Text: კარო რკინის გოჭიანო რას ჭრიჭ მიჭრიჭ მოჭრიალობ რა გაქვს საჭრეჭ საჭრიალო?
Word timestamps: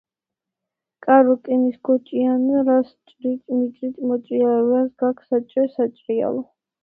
კარო 1.07 1.33
რკინის 1.39 1.75
გოჭიანო 1.89 2.63
რას 2.69 2.89
ჭრიჭ 3.11 3.41
მიჭრიჭ 3.57 3.95
მოჭრიალობ 4.13 4.67
რა 4.75 4.81
გაქვს 5.05 5.27
საჭრეჭ 5.33 5.71
საჭრიალო? 5.77 6.43